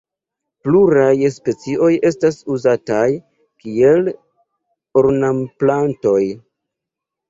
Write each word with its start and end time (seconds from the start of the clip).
Pluraj 0.67 1.11
specioj 1.35 1.91
estas 2.11 2.41
uzataj 2.57 3.05
kiel 3.21 4.13
ornamplantoj. 5.07 6.21